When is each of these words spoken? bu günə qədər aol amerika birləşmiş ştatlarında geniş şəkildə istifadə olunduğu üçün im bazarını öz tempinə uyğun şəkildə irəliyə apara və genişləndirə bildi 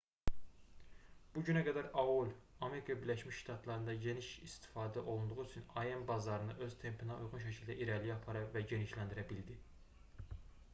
bu 1.33 1.41
günə 1.49 1.61
qədər 1.67 1.89
aol 2.03 2.31
amerika 2.67 2.95
birləşmiş 3.03 3.35
ştatlarında 3.43 3.95
geniş 4.07 4.31
şəkildə 4.31 4.49
istifadə 4.53 5.05
olunduğu 5.13 5.39
üçün 5.51 5.71
im 5.93 6.03
bazarını 6.15 6.57
öz 6.69 6.77
tempinə 6.87 7.21
uyğun 7.29 7.47
şəkildə 7.47 7.79
irəliyə 7.87 8.17
apara 8.19 8.45
və 8.59 8.67
genişləndirə 8.75 9.31
bildi 9.37 9.63